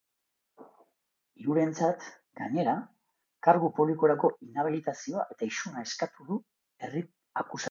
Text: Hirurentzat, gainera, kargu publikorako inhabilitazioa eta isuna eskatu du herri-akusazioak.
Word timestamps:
Hirurentzat, 1.41 2.07
gainera, 2.41 2.73
kargu 3.49 3.69
publikorako 3.81 4.33
inhabilitazioa 4.49 5.27
eta 5.37 5.51
isuna 5.53 5.87
eskatu 5.89 6.31
du 6.33 6.41
herri-akusazioak. 6.41 7.59